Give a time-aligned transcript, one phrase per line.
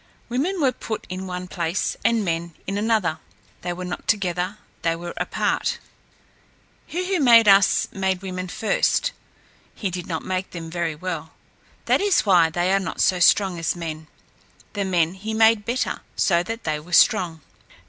[0.29, 3.19] Women were put in one place and men in another.
[3.61, 5.77] They were not together; they were apart.
[6.87, 9.11] He who made us made women first.
[9.75, 11.33] He did not make them very well.
[11.85, 14.07] That is why they are not so strong as men.
[14.73, 17.41] The men he made better; so that they were strong.